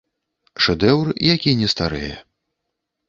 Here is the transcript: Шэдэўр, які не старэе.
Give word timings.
Шэдэўр, 0.67 1.11
які 1.35 1.51
не 1.63 1.67
старэе. 1.75 2.13